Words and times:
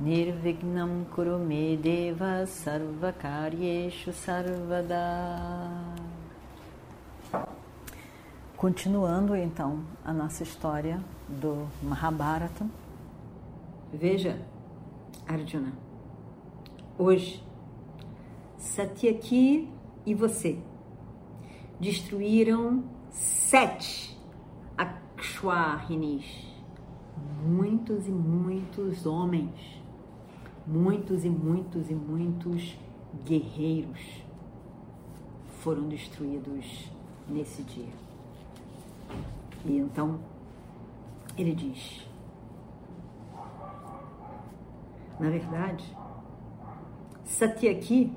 Nirvignam 0.00 1.04
Kurume 1.12 1.76
Deva 1.76 2.46
Sarvakaryeshu 2.46 4.12
Sarvada. 4.12 4.94
Continuando 8.56 9.34
então 9.34 9.82
a 10.04 10.12
nossa 10.12 10.44
história 10.44 11.00
do 11.28 11.66
Mahabharata. 11.82 12.64
Veja, 13.92 14.40
Arjuna, 15.26 15.72
hoje 16.96 17.42
Satyaki 18.56 19.68
e 20.06 20.14
você 20.14 20.60
destruíram 21.80 22.84
sete 23.10 24.16
Akshwahinis, 24.76 26.24
muitos 27.44 28.06
e 28.06 28.12
muitos 28.12 29.04
homens, 29.04 29.78
muitos 30.68 31.24
e 31.24 31.30
muitos 31.30 31.90
e 31.90 31.94
muitos 31.94 32.78
guerreiros 33.24 34.22
foram 35.60 35.88
destruídos 35.88 36.90
nesse 37.26 37.62
dia. 37.62 37.92
E 39.64 39.78
então 39.78 40.20
ele 41.36 41.54
diz: 41.54 42.06
na 45.18 45.30
verdade, 45.30 45.84
Satyaki 47.24 48.12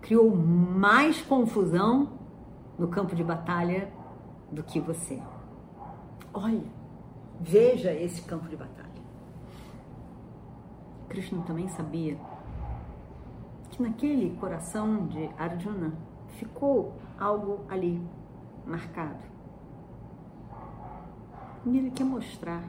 criou 0.00 0.34
mais 0.34 1.20
confusão 1.22 2.12
no 2.78 2.88
campo 2.88 3.16
de 3.16 3.24
batalha 3.24 3.90
do 4.52 4.62
que 4.62 4.78
você. 4.80 5.20
Olha, 6.32 6.62
veja 7.40 7.92
esse 7.92 8.22
campo 8.22 8.48
de 8.48 8.56
batalha. 8.56 8.87
Krishna 11.18 11.42
também 11.42 11.66
sabia 11.68 12.16
que 13.70 13.82
naquele 13.82 14.36
coração 14.36 15.08
de 15.08 15.28
Arjuna 15.36 15.92
ficou 16.38 16.94
algo 17.18 17.64
ali 17.68 18.00
marcado. 18.64 19.18
E 21.66 21.76
ele 21.76 21.90
quer 21.90 22.04
mostrar 22.04 22.62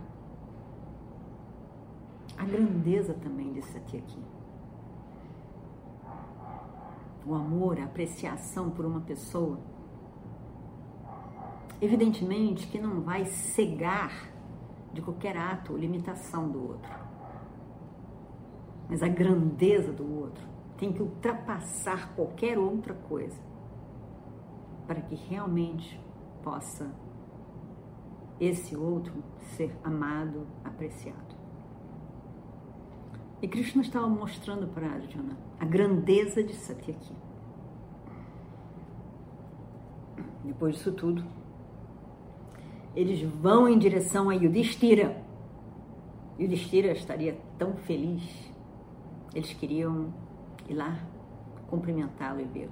a 2.36 2.44
grandeza 2.44 3.14
também 3.14 3.54
desse 3.54 3.78
aqui 3.78 3.98
aqui. 3.98 4.24
O 7.24 7.36
amor, 7.36 7.80
a 7.80 7.84
apreciação 7.84 8.72
por 8.72 8.84
uma 8.84 9.02
pessoa 9.02 9.60
Evidentemente 11.82 12.68
que 12.68 12.78
não 12.78 13.00
vai 13.00 13.26
cegar 13.26 14.12
de 14.92 15.02
qualquer 15.02 15.38
ato 15.38 15.72
ou 15.72 15.80
limitação 15.80 16.50
do 16.50 16.62
outro. 16.72 17.09
Mas 18.90 19.04
a 19.04 19.08
grandeza 19.08 19.94
do 19.94 20.20
outro 20.20 20.44
tem 20.78 20.92
que 20.92 21.02
ultrapassar 21.02 22.16
qualquer 22.16 22.58
outra 22.58 22.94
coisa 22.94 23.40
para 24.88 25.02
que 25.02 25.14
realmente 25.14 26.02
possa 26.44 26.92
esse 28.40 28.76
outro 28.76 29.14
ser 29.56 29.78
amado, 29.84 30.48
apreciado. 30.64 31.38
E 33.42 33.48
Krishna 33.48 33.82
estava 33.82 34.08
mostrando 34.08 34.68
para 34.68 34.88
Arjuna 34.88 35.38
a 35.60 35.66
grandeza 35.66 36.44
de 36.44 36.54
Satyaki. 36.54 37.14
Depois 40.44 40.76
disso 40.76 40.92
tudo, 40.92 41.24
eles 42.96 43.22
vão 43.22 43.68
em 43.68 43.78
direção 43.78 44.30
a 44.30 44.34
Yudhishthira. 44.34 45.24
Yudhishthira 46.40 46.92
estaria 46.92 47.40
tão 47.58 47.76
feliz. 47.76 48.49
Eles 49.34 49.54
queriam 49.54 50.14
ir 50.68 50.74
lá 50.74 51.00
cumprimentá-lo 51.68 52.42
e 52.42 52.46
vê-lo. 52.46 52.72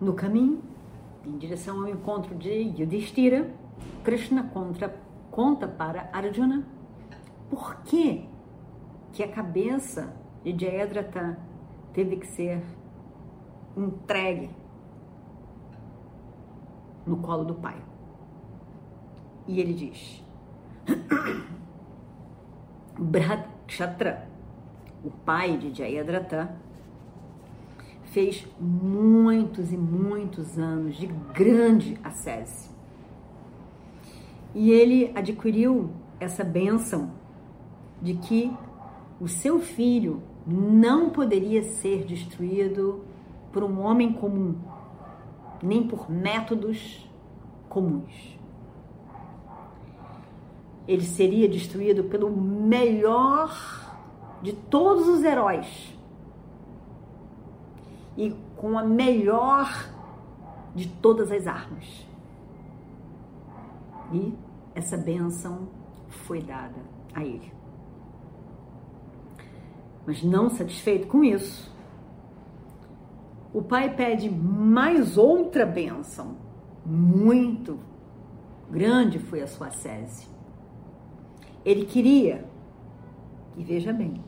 No 0.00 0.14
caminho, 0.14 0.60
em 1.24 1.38
direção 1.38 1.80
ao 1.80 1.88
encontro 1.88 2.34
de 2.34 2.50
Yudhishthira, 2.50 3.52
Krishna 4.04 4.44
contra, 4.44 4.94
conta 5.30 5.68
para 5.68 6.08
Arjuna 6.12 6.66
por 7.50 7.76
que, 7.82 8.28
que 9.12 9.22
a 9.22 9.28
cabeça 9.28 10.14
de 10.42 10.56
Jayadratha 10.56 11.38
teve 11.92 12.16
que 12.16 12.26
ser 12.26 12.62
entregue 13.76 14.50
no 17.06 17.18
colo 17.18 17.44
do 17.44 17.54
pai. 17.54 17.80
E 19.46 19.60
ele 19.60 19.72
diz: 19.72 20.22
Bhrakshatra, 23.68 24.26
o 25.04 25.10
pai 25.10 25.58
de 25.58 25.74
Jayadratha, 25.74 26.56
fez 28.04 28.48
muitos 28.58 29.70
e 29.70 29.76
muitos 29.76 30.58
anos 30.58 30.96
de 30.96 31.06
grande 31.06 31.98
ascese. 32.02 32.70
E 34.54 34.70
ele 34.70 35.12
adquiriu 35.14 35.90
essa 36.18 36.42
bênção 36.42 37.12
de 38.00 38.14
que 38.14 38.50
o 39.20 39.28
seu 39.28 39.60
filho 39.60 40.22
não 40.46 41.10
poderia 41.10 41.62
ser 41.62 42.04
destruído 42.04 43.04
por 43.52 43.62
um 43.62 43.80
homem 43.80 44.14
comum, 44.14 44.56
nem 45.62 45.86
por 45.86 46.10
métodos 46.10 47.06
comuns. 47.68 48.38
Ele 50.88 51.04
seria 51.04 51.46
destruído 51.46 52.04
pelo 52.04 52.30
melhor 52.34 53.54
de 54.42 54.54
todos 54.54 55.06
os 55.06 55.22
heróis 55.22 55.94
e 58.16 58.34
com 58.56 58.78
a 58.78 58.82
melhor 58.82 59.68
de 60.74 60.88
todas 60.88 61.30
as 61.30 61.46
armas. 61.46 62.06
E 64.12 64.32
essa 64.74 64.96
bênção 64.96 65.68
foi 66.08 66.40
dada 66.40 66.80
a 67.14 67.22
ele. 67.22 67.52
Mas 70.06 70.22
não 70.22 70.48
satisfeito 70.48 71.06
com 71.06 71.22
isso, 71.22 71.70
o 73.52 73.62
pai 73.62 73.94
pede 73.94 74.30
mais 74.30 75.18
outra 75.18 75.66
bênção. 75.66 76.36
Muito 76.84 77.78
grande 78.70 79.18
foi 79.18 79.42
a 79.42 79.46
sua 79.46 79.70
sese. 79.70 80.37
Ele 81.64 81.84
queria, 81.84 82.44
e 83.56 83.62
veja 83.62 83.92
bem, 83.92 84.22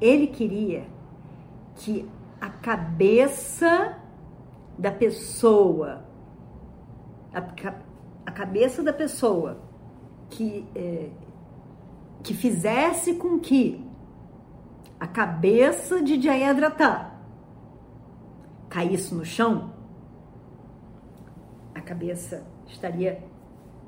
ele 0.00 0.26
queria 0.26 0.86
que 1.76 2.08
a 2.40 2.48
cabeça 2.48 3.98
da 4.78 4.90
pessoa, 4.90 6.04
a, 7.32 7.38
a 8.26 8.32
cabeça 8.32 8.82
da 8.82 8.92
pessoa 8.92 9.60
que, 10.30 10.66
é, 10.74 11.10
que 12.22 12.34
fizesse 12.34 13.14
com 13.14 13.38
que 13.38 13.84
a 14.98 15.06
cabeça 15.06 16.02
de 16.02 16.20
Jayadratha 16.20 17.12
caísse 18.68 19.14
no 19.14 19.24
chão, 19.24 19.72
a 21.74 21.80
cabeça 21.80 22.44
estaria 22.66 23.22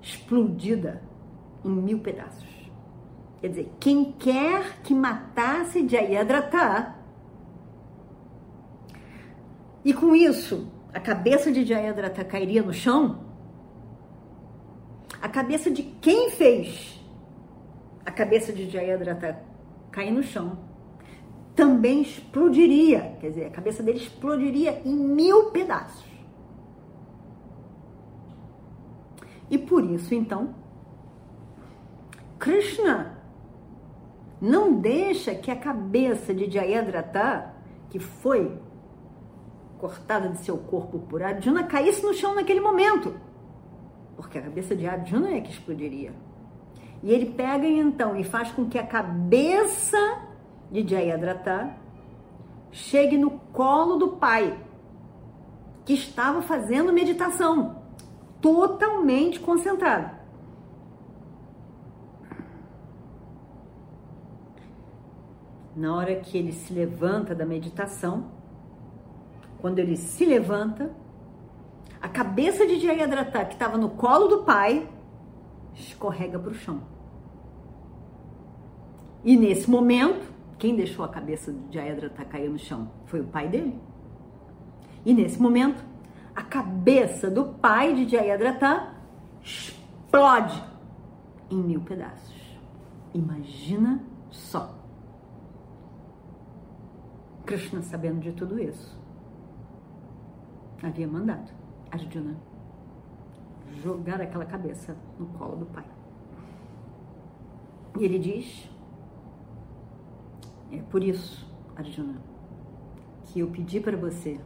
explodida 0.03 1.03
em 1.69 1.83
mil 1.83 1.99
pedaços. 1.99 2.47
Quer 3.41 3.49
dizer, 3.49 3.73
quem 3.79 4.13
quer 4.13 4.81
que 4.83 4.95
matasse 4.95 5.87
Jayadratha, 5.87 6.95
e 9.85 9.93
com 9.93 10.15
isso 10.15 10.69
a 10.93 11.01
cabeça 11.01 11.53
de 11.53 11.65
Jayadratha 11.65 12.25
cairia 12.25 12.63
no 12.63 12.73
chão, 12.73 13.21
a 15.21 15.29
cabeça 15.29 15.71
de 15.71 15.83
quem 15.83 16.31
fez 16.31 16.97
a 18.05 18.11
cabeça 18.11 18.53
de 18.53 18.71
Jayadratha 18.71 19.43
cair 19.91 20.13
no 20.13 20.23
chão 20.23 20.59
também 21.57 22.03
explodiria, 22.03 23.17
quer 23.19 23.31
dizer, 23.31 23.47
a 23.47 23.51
cabeça 23.51 23.83
dele 23.83 23.99
explodiria 23.99 24.81
em 24.85 24.95
mil 24.95 25.51
pedaços. 25.51 26.05
E 29.51 29.57
por 29.57 29.83
isso, 29.85 30.15
então, 30.15 30.55
Krishna 32.47 33.19
não 34.41 34.75
deixa 34.75 35.35
que 35.35 35.51
a 35.51 35.57
cabeça 35.57 36.33
de 36.33 36.49
Jayadratha, 36.49 37.53
que 37.91 37.99
foi 37.99 38.57
cortada 39.79 40.29
de 40.29 40.39
seu 40.39 40.57
corpo 40.57 41.01
por 41.01 41.25
Arjuna, 41.25 41.65
caísse 41.65 42.05
no 42.05 42.15
chão 42.15 42.37
naquele 42.37 42.61
momento. 42.61 43.17
Porque 44.15 44.39
a 44.39 44.43
cabeça 44.43 44.77
de 44.77 44.87
Arjuna 44.87 45.31
é 45.35 45.41
que 45.41 45.51
explodiria. 45.51 46.13
E 47.03 47.13
ele 47.13 47.33
pega 47.33 47.67
então 47.67 48.17
e 48.17 48.23
faz 48.23 48.53
com 48.53 48.67
que 48.67 48.79
a 48.79 48.87
cabeça 48.87 49.99
de 50.71 50.87
Jayadratha 50.87 51.77
chegue 52.71 53.19
no 53.19 53.33
colo 53.53 53.97
do 53.97 54.09
pai, 54.11 54.57
que 55.85 55.95
estava 55.95 56.41
fazendo 56.43 56.93
meditação, 56.93 57.83
totalmente 58.41 59.41
concentrado. 59.41 60.26
Na 65.77 65.95
hora 65.95 66.17
que 66.17 66.39
ele 66.39 66.53
se 66.53 66.73
levanta 66.73 67.35
da 67.35 67.45
meditação, 67.45 68.31
quando 69.59 69.79
ele 69.79 69.95
se 69.95 70.25
levanta, 70.25 70.91
a 72.01 72.09
cabeça 72.09 72.67
de 72.67 72.81
Jayadratha, 72.81 73.45
que 73.45 73.53
estava 73.53 73.77
no 73.77 73.91
colo 73.91 74.27
do 74.27 74.43
pai, 74.43 74.89
escorrega 75.75 76.39
para 76.39 76.51
o 76.51 76.55
chão. 76.55 76.81
E 79.23 79.37
nesse 79.37 79.69
momento, 79.69 80.33
quem 80.59 80.75
deixou 80.75 81.05
a 81.05 81.09
cabeça 81.09 81.53
de 81.53 81.75
Jayadratha 81.75 82.25
cair 82.25 82.49
no 82.49 82.59
chão? 82.59 82.91
Foi 83.05 83.21
o 83.21 83.27
pai 83.27 83.47
dele. 83.47 83.79
E 85.05 85.13
nesse 85.13 85.41
momento, 85.41 85.85
a 86.35 86.43
cabeça 86.43 87.31
do 87.31 87.45
pai 87.45 87.93
de 87.93 88.09
Jayadratha 88.09 88.95
explode 89.43 90.63
em 91.51 91.59
mil 91.59 91.81
pedaços. 91.83 92.35
Imagina 93.13 94.01
só. 94.31 94.86
Krishna, 97.47 97.81
sabendo 97.81 98.21
de 98.21 98.33
tudo 98.33 98.59
isso, 98.59 98.99
havia 100.83 101.07
mandado 101.07 101.53
Arjuna 101.91 102.37
jogar 103.83 104.21
aquela 104.21 104.45
cabeça 104.45 104.97
no 105.19 105.27
colo 105.27 105.57
do 105.57 105.67
pai. 105.67 105.85
E 107.99 108.05
ele 108.05 108.19
diz: 108.19 108.69
É 110.73 110.83
por 110.83 111.03
isso, 111.03 111.49
Arjuna, 111.77 112.21
que 113.25 113.41
eu 113.41 113.49
pedi 113.49 113.81
para 113.81 113.97
você 113.97 114.41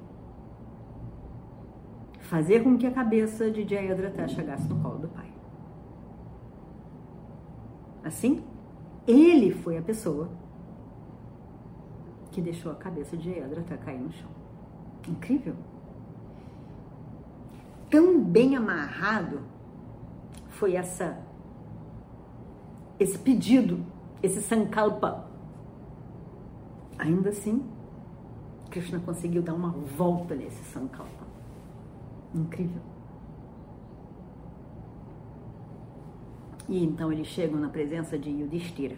fazer 2.20 2.62
com 2.62 2.76
que 2.76 2.86
a 2.86 2.90
cabeça 2.92 3.50
de 3.50 3.66
Jayadratha 3.66 4.28
chegasse 4.28 4.68
no 4.68 4.80
colo 4.80 4.98
do 4.98 5.08
pai. 5.08 5.32
Assim, 8.04 8.44
ele 9.06 9.50
foi 9.52 9.78
a 9.78 9.82
pessoa 9.82 10.30
que 12.30 12.40
deixou 12.40 12.70
a 12.72 12.74
cabeça 12.74 13.16
de 13.16 13.30
Jayadratha 13.30 13.76
cair 13.76 14.00
no 14.00 14.12
chão. 14.12 14.30
Incrível! 15.08 15.54
Tão 17.90 18.22
bem 18.22 18.56
amarrado 18.56 19.40
foi 20.48 20.74
essa 20.74 21.18
esse 23.00 23.18
pedido, 23.18 23.84
esse 24.22 24.42
sankalpa. 24.42 25.26
Ainda 26.98 27.30
assim, 27.30 27.64
Krishna 28.70 29.00
conseguiu 29.00 29.42
dar 29.42 29.54
uma 29.54 29.70
volta 29.70 30.34
nesse 30.34 30.62
sankalpa. 30.64 31.24
Incrível. 32.34 32.82
E 36.68 36.84
então 36.84 37.10
eles 37.10 37.26
chegam 37.26 37.58
na 37.58 37.70
presença 37.70 38.18
de 38.18 38.30
Yudhishthira. 38.30 38.96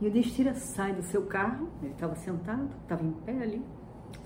Yudhishthira 0.00 0.54
sai 0.54 0.92
do 0.92 1.02
seu 1.02 1.26
carro, 1.26 1.68
ele 1.82 1.92
estava 1.92 2.14
sentado, 2.14 2.68
estava 2.82 3.02
em 3.02 3.10
pé 3.10 3.42
ali, 3.42 3.62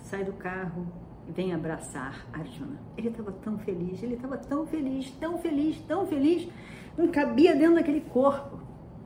sai 0.03 0.23
do 0.23 0.35
carro 0.35 0.87
e 1.27 1.33
vem 1.33 1.55
abraçar 1.55 2.27
Arjuna. 2.33 2.79
Ele 2.97 3.09
estava 3.09 3.33
tão 3.33 3.59
feliz, 3.59 4.03
ele 4.03 4.15
estava 4.15 4.37
tão 4.37 4.67
feliz, 4.67 5.11
tão 5.13 5.39
feliz, 5.39 5.81
tão 5.83 6.07
feliz, 6.07 6.49
não 6.97 7.09
cabia 7.09 7.55
dentro 7.57 7.77
daquele 7.77 8.03
corpo 8.03 8.59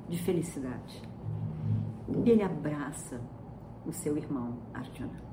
de 0.09 0.19
felicidade. 0.19 1.03
E 2.25 2.31
ele 2.31 2.43
abraça 2.43 3.21
o 3.87 3.93
seu 3.93 4.17
irmão 4.17 4.59
Arjuna. 4.75 5.27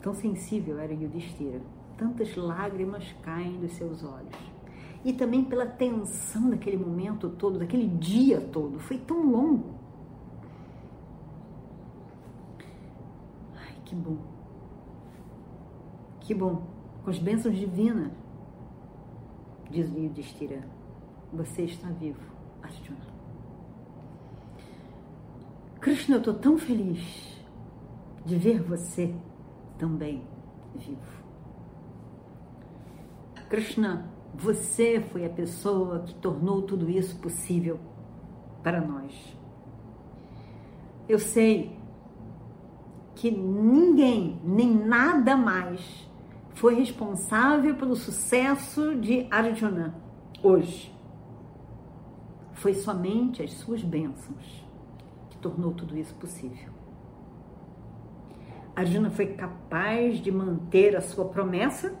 Tão 0.00 0.14
sensível 0.14 0.80
era 0.80 0.92
Yudhishthira. 0.92 1.60
Tantas 1.96 2.34
lágrimas 2.34 3.14
caem 3.22 3.60
dos 3.60 3.72
seus 3.74 4.02
olhos. 4.02 4.51
E 5.04 5.12
também 5.12 5.44
pela 5.44 5.66
tensão 5.66 6.50
daquele 6.50 6.76
momento 6.76 7.28
todo, 7.30 7.58
daquele 7.58 7.88
dia 7.88 8.40
todo. 8.40 8.78
Foi 8.78 8.98
tão 8.98 9.30
longo. 9.30 9.74
Ai, 13.56 13.74
que 13.84 13.94
bom. 13.94 14.18
Que 16.20 16.34
bom. 16.34 16.66
Com 17.02 17.10
as 17.10 17.18
bênçãos 17.18 17.56
divinas, 17.56 18.12
diz 19.68 19.88
Yudhishthira, 19.92 20.62
você 21.32 21.62
está 21.62 21.88
vivo, 21.88 22.20
Arjuna. 22.62 23.12
Krishna, 25.80 26.14
eu 26.14 26.18
estou 26.18 26.34
tão 26.34 26.56
feliz 26.56 27.42
de 28.24 28.36
ver 28.36 28.62
você 28.62 29.12
também 29.78 30.22
vivo. 30.76 31.22
Krishna, 33.48 34.08
você 34.34 35.00
foi 35.00 35.24
a 35.24 35.30
pessoa 35.30 36.00
que 36.00 36.14
tornou 36.14 36.62
tudo 36.62 36.90
isso 36.90 37.16
possível 37.18 37.78
para 38.62 38.80
nós. 38.80 39.12
Eu 41.08 41.18
sei 41.18 41.76
que 43.14 43.30
ninguém, 43.30 44.40
nem 44.42 44.72
nada 44.74 45.36
mais, 45.36 46.08
foi 46.54 46.74
responsável 46.74 47.74
pelo 47.74 47.96
sucesso 47.96 48.94
de 48.96 49.26
Arjuna 49.30 49.94
hoje. 50.42 50.92
Foi 52.52 52.74
somente 52.74 53.42
as 53.42 53.52
suas 53.54 53.82
bênçãos 53.82 54.64
que 55.30 55.36
tornou 55.38 55.72
tudo 55.72 55.96
isso 55.96 56.14
possível. 56.14 56.72
Arjuna 58.74 59.10
foi 59.10 59.26
capaz 59.34 60.18
de 60.18 60.30
manter 60.32 60.96
a 60.96 61.00
sua 61.00 61.26
promessa? 61.26 61.94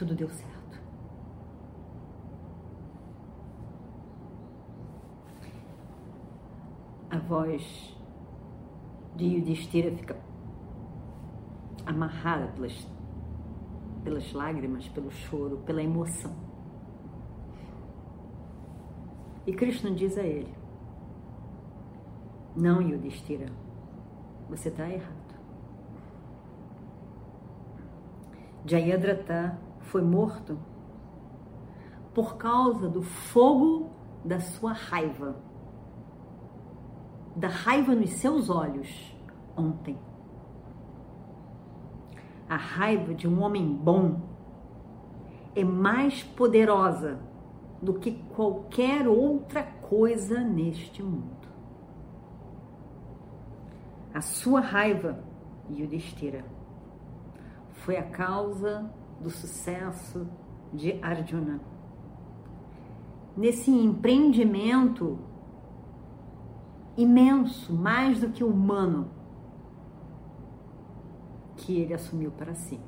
Tudo 0.00 0.14
deu 0.14 0.30
certo. 0.30 0.80
A 7.10 7.18
voz 7.18 7.94
de 9.14 9.26
Yudhishthira 9.26 9.94
fica 9.94 10.16
amarrada 11.84 12.46
pelas, 12.52 12.88
pelas 14.02 14.32
lágrimas, 14.32 14.88
pelo 14.88 15.10
choro, 15.10 15.58
pela 15.66 15.82
emoção. 15.82 16.34
E 19.46 19.52
Krishna 19.52 19.90
diz 19.90 20.16
a 20.16 20.22
ele: 20.22 20.54
não, 22.56 22.80
Yudhishthira, 22.80 23.52
você 24.48 24.70
está 24.70 24.88
errado. 24.88 25.20
Jayadratha 28.64 29.69
foi 29.80 30.02
morto 30.02 30.58
por 32.14 32.36
causa 32.36 32.88
do 32.88 33.02
fogo 33.02 33.90
da 34.24 34.40
sua 34.40 34.72
raiva, 34.72 35.36
da 37.34 37.48
raiva 37.48 37.94
nos 37.94 38.10
seus 38.10 38.50
olhos 38.50 39.16
ontem. 39.56 39.98
A 42.48 42.56
raiva 42.56 43.14
de 43.14 43.28
um 43.28 43.42
homem 43.42 43.66
bom 43.66 44.20
é 45.54 45.62
mais 45.64 46.22
poderosa 46.22 47.20
do 47.80 47.94
que 47.94 48.12
qualquer 48.34 49.08
outra 49.08 49.62
coisa 49.62 50.40
neste 50.40 51.02
mundo. 51.02 51.48
A 54.12 54.20
sua 54.20 54.60
raiva, 54.60 55.22
Yudhishthira, 55.70 56.44
foi 57.72 57.96
a 57.96 58.02
causa 58.02 58.92
do 59.20 59.30
sucesso 59.30 60.26
de 60.72 60.98
Arjuna. 61.02 61.60
Nesse 63.36 63.70
empreendimento 63.70 65.18
imenso, 66.96 67.72
mais 67.72 68.20
do 68.20 68.30
que 68.30 68.42
humano, 68.42 69.10
que 71.56 71.78
ele 71.78 71.94
assumiu 71.94 72.30
para 72.30 72.54
si. 72.54 72.80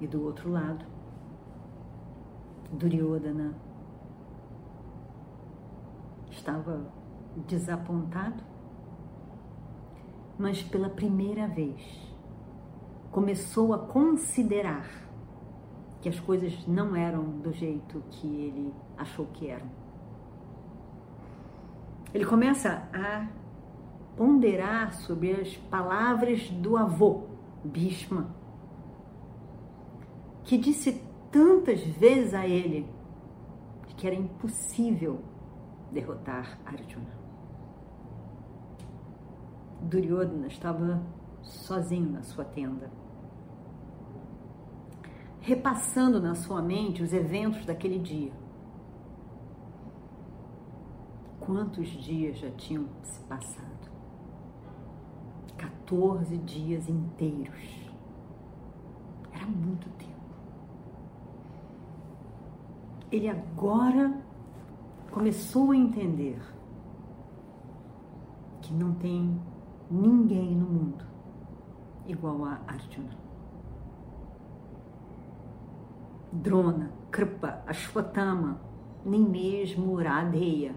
E 0.00 0.06
do 0.06 0.24
outro 0.24 0.50
lado, 0.50 0.84
Duryodhana 2.72 3.54
estava 6.30 6.86
desapontado 7.46 8.47
mas 10.38 10.62
pela 10.62 10.88
primeira 10.88 11.46
vez 11.48 11.82
começou 13.10 13.74
a 13.74 13.78
considerar 13.78 14.88
que 16.00 16.08
as 16.08 16.20
coisas 16.20 16.66
não 16.66 16.94
eram 16.94 17.24
do 17.24 17.52
jeito 17.52 18.02
que 18.10 18.26
ele 18.26 18.72
achou 18.96 19.26
que 19.26 19.48
eram. 19.48 19.66
Ele 22.14 22.24
começa 22.24 22.88
a 22.92 23.26
ponderar 24.16 24.94
sobre 24.94 25.32
as 25.32 25.56
palavras 25.56 26.48
do 26.50 26.76
avô, 26.76 27.24
Bhishma, 27.64 28.34
que 30.44 30.56
disse 30.56 31.02
tantas 31.30 31.80
vezes 31.82 32.32
a 32.32 32.46
ele 32.46 32.88
que 33.98 34.06
era 34.06 34.14
impossível 34.14 35.20
derrotar 35.90 36.58
Arjuna. 36.64 37.27
Duryodhana 39.82 40.46
estava 40.46 41.02
sozinho 41.42 42.10
na 42.10 42.22
sua 42.22 42.44
tenda, 42.44 42.90
repassando 45.40 46.20
na 46.20 46.34
sua 46.34 46.60
mente 46.60 47.02
os 47.02 47.12
eventos 47.12 47.64
daquele 47.64 47.98
dia. 47.98 48.32
Quantos 51.40 51.88
dias 51.88 52.38
já 52.38 52.50
tinham 52.50 52.86
se 53.02 53.20
passado? 53.20 53.90
14 55.56 56.36
dias 56.38 56.88
inteiros. 56.88 57.90
Era 59.32 59.46
muito 59.46 59.88
tempo. 59.90 60.08
Ele 63.10 63.28
agora 63.28 64.14
começou 65.10 65.70
a 65.70 65.76
entender 65.76 66.38
que 68.60 68.74
não 68.74 68.92
tem 68.92 69.40
ninguém 69.90 70.54
no 70.54 70.66
mundo 70.66 71.04
igual 72.06 72.44
a 72.44 72.60
Arjuna. 72.66 73.16
Drona, 76.32 76.90
Kripa, 77.10 77.62
Ashwatthama, 77.66 78.60
nem 79.04 79.20
mesmo 79.20 79.94
Radheya 79.94 80.74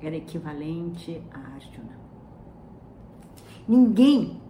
era 0.00 0.16
equivalente 0.16 1.22
a 1.32 1.54
Arjuna. 1.54 1.98
Ninguém, 3.66 4.40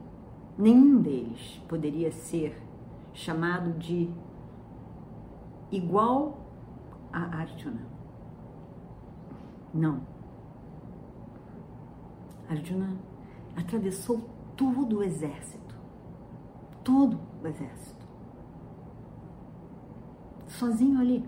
nenhum 0.57 1.01
deles 1.01 1.61
poderia 1.69 2.13
ser 2.13 2.61
chamado 3.13 3.73
de 3.79 4.11
igual 5.73 6.39
a 7.13 7.39
Arjuna. 7.39 7.87
Não. 9.75 10.01
Arjuna 12.49 12.97
atravessou 13.57 14.29
todo 14.57 14.99
o 14.99 15.03
exército. 15.03 15.75
Todo 16.83 17.19
o 17.43 17.47
exército. 17.47 18.07
Sozinho 20.47 21.01
ali. 21.01 21.25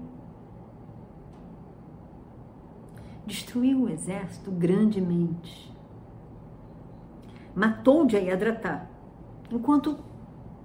Destruiu 3.27 3.83
o 3.83 3.89
exército 3.89 4.51
grandemente. 4.51 5.71
Matou 7.55 8.09
Jayadratha, 8.09 8.89
enquanto 9.51 9.99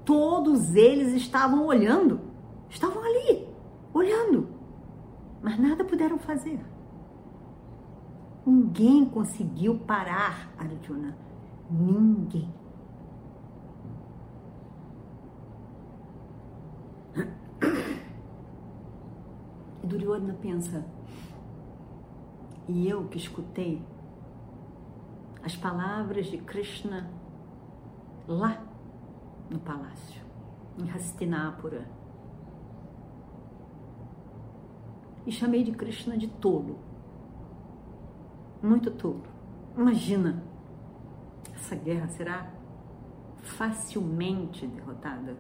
todos 0.04 0.76
eles 0.76 1.14
estavam 1.14 1.66
olhando. 1.66 2.22
Estavam 2.70 3.04
ali, 3.04 3.48
olhando. 3.94 4.48
Mas 5.42 5.60
nada 5.60 5.84
puderam 5.84 6.18
fazer. 6.18 6.60
Ninguém 8.46 9.06
conseguiu 9.06 9.80
parar 9.80 10.52
Arjuna. 10.58 11.25
Ninguém. 11.70 12.54
E 19.84 19.88
Duryodhana 19.88 20.34
pensa, 20.42 20.86
e 22.68 22.90
eu 22.90 23.08
que 23.08 23.18
escutei 23.18 23.86
as 25.44 25.56
palavras 25.56 26.26
de 26.28 26.38
Krishna 26.40 27.10
lá 28.28 28.64
no 29.50 29.60
palácio, 29.60 30.24
em 30.80 30.90
Hastinapura. 30.90 31.88
E 35.26 35.32
chamei 35.32 35.64
de 35.64 35.72
Krishna 35.72 36.18
de 36.18 36.28
tolo. 36.28 36.80
Muito 38.62 38.92
tolo. 38.92 39.24
Imagina 39.78 40.44
essa 41.56 41.76
guerra 41.76 42.08
será 42.10 42.52
facilmente 43.42 44.68
derrotada. 44.68 45.38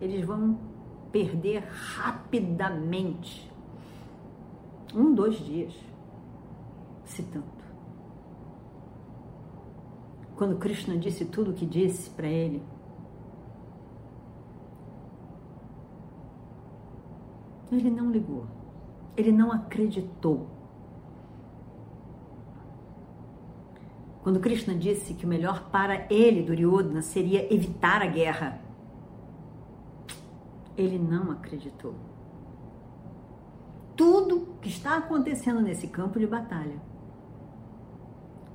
Eles 0.00 0.24
vão 0.24 0.58
perder 1.10 1.64
rapidamente. 1.68 3.50
Um, 4.94 5.14
dois 5.14 5.36
dias, 5.36 5.74
se 7.04 7.22
tanto. 7.24 7.58
Quando 10.36 10.58
Krishna 10.58 10.96
disse 10.96 11.24
tudo 11.24 11.50
o 11.50 11.54
que 11.54 11.66
disse 11.66 12.10
para 12.10 12.28
ele, 12.28 12.62
ele 17.72 17.90
não 17.90 18.10
ligou, 18.10 18.46
ele 19.16 19.32
não 19.32 19.52
acreditou 19.52 20.57
Quando 24.28 24.40
Krishna 24.40 24.74
disse 24.74 25.14
que 25.14 25.24
o 25.24 25.28
melhor 25.28 25.70
para 25.70 26.06
ele, 26.12 26.42
Duryodhana, 26.42 27.00
seria 27.00 27.50
evitar 27.50 28.02
a 28.02 28.06
guerra, 28.06 28.60
ele 30.76 30.98
não 30.98 31.30
acreditou. 31.30 31.94
Tudo 33.96 34.48
que 34.60 34.68
está 34.68 34.98
acontecendo 34.98 35.62
nesse 35.62 35.88
campo 35.88 36.18
de 36.18 36.26
batalha 36.26 36.78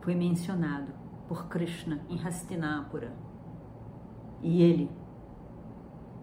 foi 0.02 0.14
mencionado 0.14 0.94
por 1.28 1.48
Krishna 1.48 2.02
em 2.08 2.24
Hastinapura. 2.24 3.12
E 4.44 4.62
ele 4.62 4.92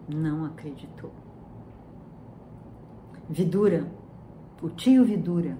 não 0.06 0.44
acreditou. 0.44 1.10
Vidura, 3.28 3.92
o 4.62 4.68
tio 4.68 5.04
Vidura, 5.04 5.58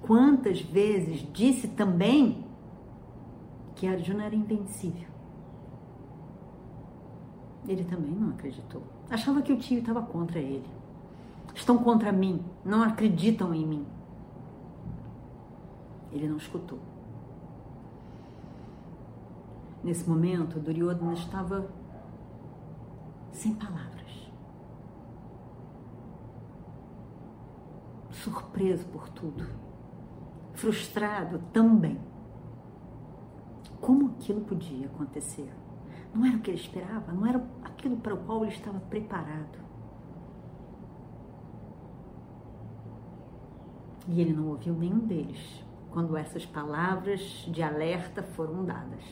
quantas 0.00 0.60
vezes 0.60 1.26
disse 1.32 1.66
também 1.66 2.43
que 3.74 3.86
Arjuna 3.86 4.24
era 4.24 4.34
invencível. 4.34 5.08
Ele 7.66 7.84
também 7.84 8.10
não 8.10 8.30
acreditou. 8.30 8.82
Achava 9.10 9.42
que 9.42 9.52
o 9.52 9.58
tio 9.58 9.78
estava 9.78 10.02
contra 10.02 10.38
ele. 10.38 10.68
Estão 11.54 11.78
contra 11.78 12.12
mim, 12.12 12.44
não 12.64 12.82
acreditam 12.82 13.54
em 13.54 13.66
mim. 13.66 13.86
Ele 16.12 16.28
não 16.28 16.36
escutou. 16.36 16.78
Nesse 19.82 20.08
momento, 20.08 20.58
Duryodhana 20.58 21.14
estava 21.14 21.68
sem 23.32 23.54
palavras. 23.54 24.30
Surpreso 28.10 28.86
por 28.86 29.08
tudo. 29.10 29.46
Frustrado 30.54 31.38
também. 31.52 32.00
Como 33.84 34.12
aquilo 34.12 34.40
podia 34.40 34.86
acontecer? 34.86 35.52
Não 36.14 36.24
era 36.24 36.38
o 36.38 36.40
que 36.40 36.50
ele 36.50 36.58
esperava, 36.58 37.12
não 37.12 37.26
era 37.26 37.44
aquilo 37.62 37.98
para 37.98 38.14
o 38.14 38.16
qual 38.24 38.42
ele 38.42 38.54
estava 38.54 38.80
preparado. 38.80 39.58
E 44.08 44.22
ele 44.22 44.32
não 44.32 44.48
ouviu 44.48 44.72
nenhum 44.72 45.00
deles 45.00 45.62
quando 45.90 46.16
essas 46.16 46.46
palavras 46.46 47.20
de 47.46 47.62
alerta 47.62 48.22
foram 48.22 48.64
dadas. 48.64 49.04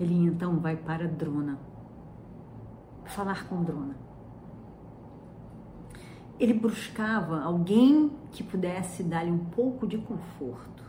Ele 0.00 0.14
então 0.14 0.58
vai 0.58 0.74
para 0.74 1.06
Drona, 1.06 1.58
falar 3.04 3.46
com 3.46 3.62
Drona. 3.62 3.96
Ele 6.40 6.54
buscava 6.54 7.42
alguém 7.42 8.10
que 8.32 8.42
pudesse 8.42 9.02
dar-lhe 9.02 9.30
um 9.30 9.44
pouco 9.44 9.86
de 9.86 9.98
conforto. 9.98 10.85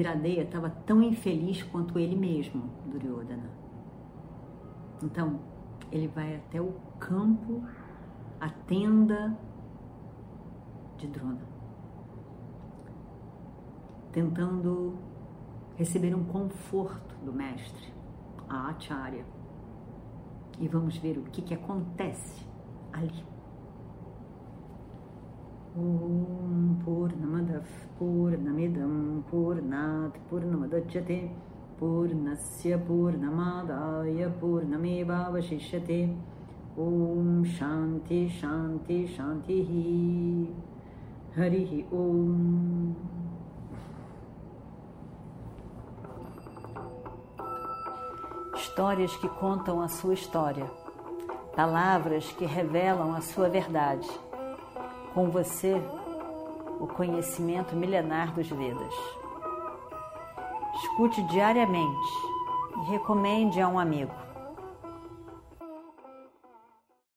Iradeia 0.00 0.42
estava 0.42 0.70
tão 0.70 1.02
infeliz 1.02 1.62
quanto 1.62 1.98
ele 1.98 2.16
mesmo, 2.16 2.62
Duryodhana. 2.86 3.50
Então, 5.02 5.38
ele 5.90 6.08
vai 6.08 6.36
até 6.36 6.60
o 6.60 6.72
campo, 6.98 7.62
a 8.40 8.48
tenda 8.48 9.36
de 10.96 11.06
Drona, 11.08 11.42
tentando 14.12 14.96
receber 15.76 16.14
um 16.14 16.24
conforto 16.24 17.14
do 17.24 17.32
mestre, 17.32 17.92
a 18.48 18.68
Acharya. 18.68 19.26
E 20.58 20.68
vamos 20.68 20.96
ver 20.96 21.18
o 21.18 21.22
que, 21.24 21.42
que 21.42 21.54
acontece 21.54 22.46
ali. 22.92 23.31
Om 25.74 26.82
Purnamadav 26.84 27.64
Purnamidam 27.98 29.24
Purnat 29.30 30.12
Purnamadachyate 30.28 31.30
Purnasya 31.80 32.78
Purnamadaya 32.86 34.30
Purnamevavashishyate 34.38 36.14
Om 36.76 37.42
Shanti 37.46 38.28
Shanti 38.28 39.08
Shantihi 39.16 40.48
Harihi 41.34 41.86
Om 41.90 42.94
Histórias 48.54 49.16
que 49.16 49.28
contam 49.28 49.80
a 49.80 49.88
sua 49.88 50.12
história. 50.12 50.70
Palavras 51.56 52.30
que 52.32 52.44
revelam 52.44 53.14
a 53.14 53.22
sua 53.22 53.48
verdade. 53.48 54.08
Com 55.14 55.28
você, 55.28 55.74
o 56.80 56.86
conhecimento 56.86 57.76
milenar 57.76 58.32
dos 58.32 58.48
Vedas. 58.48 58.94
Escute 60.76 61.22
diariamente 61.24 62.12
e 62.78 62.90
recomende 62.90 63.60
a 63.60 63.68
um 63.68 63.78
amigo. 63.78 64.31